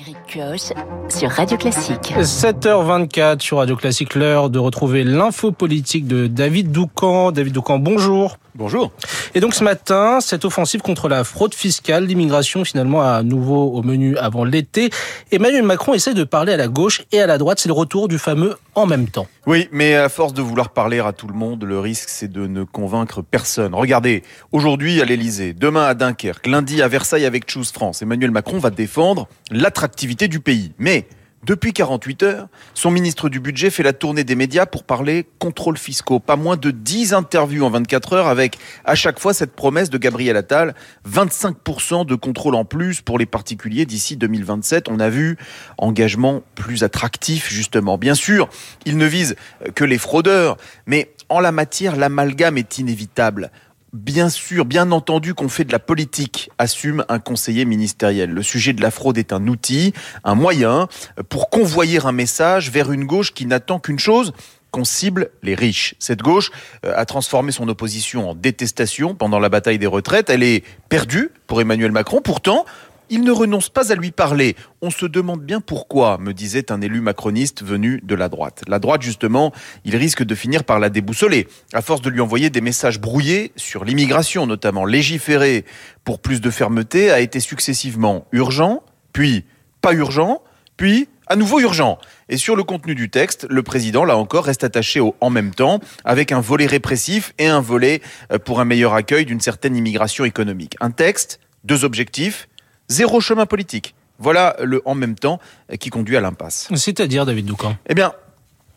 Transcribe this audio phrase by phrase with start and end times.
[0.00, 0.72] Eric Kioch
[1.08, 2.14] sur Radio Classique.
[2.20, 7.32] 7h24 sur Radio Classique, l'heure de retrouver l'info politique de David Doucan.
[7.32, 8.36] David Doucan, bonjour.
[8.54, 8.92] Bonjour.
[9.34, 13.82] Et donc ce matin, cette offensive contre la fraude fiscale, l'immigration finalement à nouveau au
[13.82, 14.90] menu avant l'été.
[15.32, 17.58] Emmanuel Macron essaie de parler à la gauche et à la droite.
[17.58, 19.26] C'est le retour du fameux en même temps.
[19.46, 22.46] Oui, mais à force de vouloir parler à tout le monde, le risque c'est de
[22.46, 23.74] ne convaincre personne.
[23.74, 24.22] Regardez,
[24.52, 28.70] aujourd'hui à l'Elysée, demain à Dunkerque, lundi à Versailles avec Choose France, Emmanuel Macron va
[28.70, 30.72] défendre l'attractivité du pays.
[30.78, 31.06] Mais
[31.44, 35.78] depuis 48 heures, son ministre du Budget fait la tournée des médias pour parler contrôle
[35.78, 36.18] fiscaux.
[36.18, 39.98] Pas moins de 10 interviews en 24 heures avec à chaque fois cette promesse de
[39.98, 40.74] Gabriel Attal,
[41.08, 44.88] 25% de contrôle en plus pour les particuliers d'ici 2027.
[44.88, 45.38] On a vu
[45.78, 47.98] engagement plus attractif justement.
[47.98, 48.48] Bien sûr,
[48.84, 49.36] il ne vise
[49.76, 53.50] que les fraudeurs, mais en la matière, l'amalgame est inévitable
[53.92, 58.30] bien sûr, bien entendu qu'on fait de la politique, assume un conseiller ministériel.
[58.30, 59.92] Le sujet de la fraude est un outil,
[60.24, 60.88] un moyen
[61.28, 64.32] pour convoyer un message vers une gauche qui n'attend qu'une chose,
[64.70, 65.94] qu'on cible les riches.
[65.98, 66.50] Cette gauche
[66.84, 70.28] euh, a transformé son opposition en détestation pendant la bataille des retraites.
[70.28, 72.20] Elle est perdue pour Emmanuel Macron.
[72.22, 72.66] Pourtant,
[73.10, 74.56] il ne renonce pas à lui parler.
[74.82, 78.62] On se demande bien pourquoi, me disait un élu macroniste venu de la droite.
[78.68, 79.52] La droite, justement,
[79.84, 83.52] il risque de finir par la déboussoler, à force de lui envoyer des messages brouillés
[83.56, 85.64] sur l'immigration, notamment légiférer
[86.04, 89.44] pour plus de fermeté, a été successivement urgent, puis
[89.80, 90.42] pas urgent,
[90.76, 91.98] puis à nouveau urgent.
[92.28, 95.54] Et sur le contenu du texte, le président, là encore, reste attaché au en même
[95.54, 98.00] temps, avec un volet répressif et un volet
[98.32, 100.76] euh, pour un meilleur accueil d'une certaine immigration économique.
[100.80, 102.48] Un texte, deux objectifs,
[102.88, 103.94] Zéro chemin politique.
[104.18, 105.38] Voilà le en même temps
[105.78, 106.68] qui conduit à l'impasse.
[106.74, 107.76] C'est-à-dire, David Doucan?
[107.88, 108.12] Eh bien,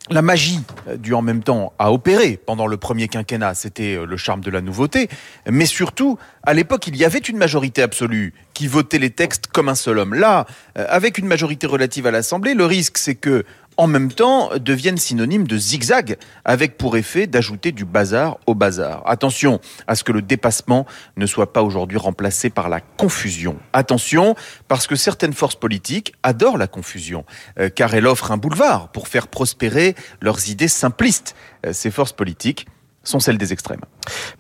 [0.10, 0.60] la magie
[0.98, 4.62] du en même temps a opéré pendant le premier quinquennat, c'était le charme de la
[4.62, 5.10] nouveauté,
[5.50, 9.70] mais surtout, à l'époque, il y avait une majorité absolue qui votait les textes comme
[9.70, 10.14] un seul homme.
[10.14, 10.46] Là,
[10.76, 13.46] avec une majorité relative à l'Assemblée, le risque c'est que
[13.78, 19.04] en même temps deviennent synonymes de zigzag, avec pour effet d'ajouter du bazar au bazar.
[19.06, 20.86] Attention à ce que le dépassement
[21.18, 23.58] ne soit pas aujourd'hui remplacé par la confusion.
[23.74, 24.36] Attention,
[24.68, 27.26] parce que certaines forces politiques adorent la confusion,
[27.60, 31.36] euh, car elle offre un boulevard pour faire prospérer leurs idées simplistes.
[31.66, 32.68] Euh, ces forces politiques
[33.04, 33.82] sont celles des extrêmes.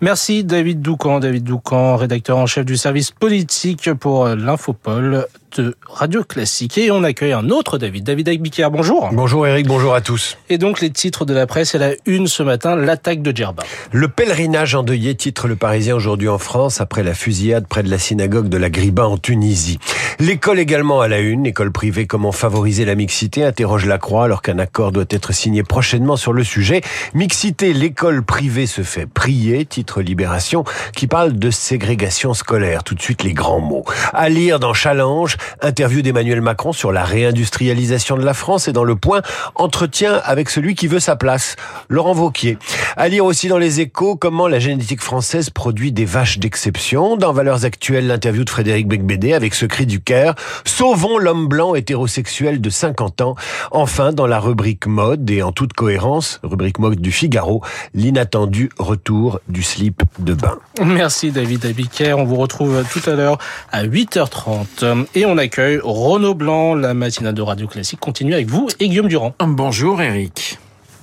[0.02, 5.28] Merci David Doucan, David Doucan, rédacteur en chef du service politique pour l'Infopol
[5.58, 6.78] de Radio Classique.
[6.78, 9.10] Et on accueille un autre David, David Aguicar, bonjour.
[9.12, 10.38] Bonjour Eric, bonjour à tous.
[10.50, 13.64] Et donc les titres de la presse et la une ce matin, l'attaque de Djerba.
[13.92, 18.00] Le pèlerinage endeuillé titre le Parisien aujourd'hui en France après la fusillade près de la
[18.00, 19.80] synagogue de la Griba en Tunisie.
[20.20, 24.42] L'école également à la une, l'école privée comment favoriser la mixité, interroge la Croix alors
[24.42, 26.82] qu'un accord doit être signé prochainement sur le sujet.
[27.14, 30.64] Mixité, l'école privée se fait prier, titre Libération,
[30.96, 32.84] qui parle de ségrégation scolaire.
[32.84, 33.86] Tout de suite les grands mots.
[34.14, 38.84] À lire dans Challenge, interview d'Emmanuel Macron sur la réindustrialisation de la France et dans
[38.84, 39.22] le point,
[39.56, 41.56] entretien avec celui qui veut sa place,
[41.90, 42.58] Laurent Vauquier.
[42.98, 47.18] À lire aussi dans les échos comment la génétique française produit des vaches d'exception.
[47.18, 50.36] Dans Valeurs Actuelles, l'interview de Frédéric Becbédé avec ce cri du Caire.
[50.66, 53.36] Sauvons l'homme blanc hétérosexuel de 50 ans.
[53.72, 57.62] Enfin, dans la rubrique mode et en toute cohérence, rubrique mode du Figaro,
[57.94, 60.58] l'inattendu retour du slip de bain.
[60.84, 62.14] Merci David Abiker.
[62.14, 63.38] On vous retrouve tout à l'heure
[63.72, 65.06] à 8h30.
[65.16, 66.76] Et on accueille Renaud Blanc.
[66.76, 69.36] La matinale de Radio Classique continue avec vous et Guillaume Durand.
[69.40, 70.61] Bonjour Eric.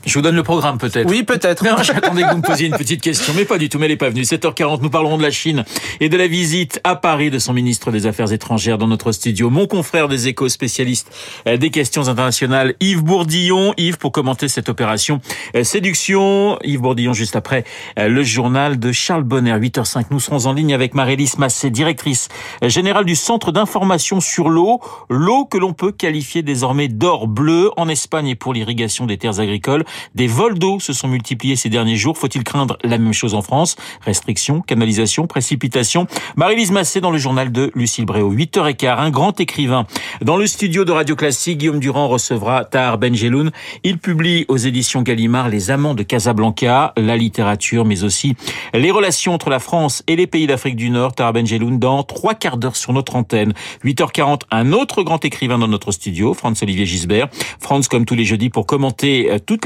[0.09, 1.07] Je vous donne le programme peut-être.
[1.07, 1.67] Oui, peut-être.
[1.83, 3.99] J'attendais que vous me posiez une petite question, mais pas du tout, mais elle n'est
[3.99, 4.23] pas venue.
[4.23, 5.67] 7h40, nous parlerons de la Chine
[6.01, 9.51] et de la visite à Paris de son ministre des Affaires étrangères dans notre studio.
[9.51, 11.15] Mon confrère des échos spécialiste
[11.47, 13.75] euh, des questions internationales, Yves Bourdillon.
[13.77, 15.21] Yves, pour commenter cette opération
[15.55, 16.59] euh, séduction.
[16.65, 17.65] Yves Bourdillon, juste après
[17.99, 20.07] euh, le journal de Charles Bonner, 8h05.
[20.11, 22.29] Nous serons en ligne avec Marélis Massé, directrice
[22.63, 24.81] générale du Centre d'information sur l'eau.
[25.11, 29.41] L'eau que l'on peut qualifier désormais d'or bleu en Espagne et pour l'irrigation des terres
[29.41, 29.85] agricoles.
[30.15, 32.17] Des vols d'eau se sont multipliés ces derniers jours.
[32.17, 33.77] Faut-il craindre la même chose en France?
[34.05, 36.07] Restrictions, canalisation, précipitation.
[36.37, 38.33] Marie-Lise Massé dans le journal de Lucille Bréau.
[38.33, 39.87] 8h15, un grand écrivain.
[40.23, 43.51] Dans le studio de Radio Classique, Guillaume Durand recevra Tahar Benjeloun.
[43.85, 48.35] Il publie aux éditions Gallimard Les Amants de Casablanca, la littérature, mais aussi
[48.75, 51.15] les relations entre la France et les pays d'Afrique du Nord.
[51.15, 53.53] Tahar Benjeloun dans trois quarts d'heure sur notre antenne.
[53.85, 57.29] 8h40, un autre grand écrivain dans notre studio, Franz-Olivier Gisbert.
[57.61, 59.65] Franz, comme tous les jeudis, pour commenter toute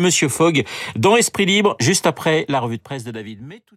[0.00, 0.64] Monsieur Fogg,
[0.96, 3.40] dans Esprit Libre, juste après la revue de presse de David.
[3.42, 3.76] Mais tout.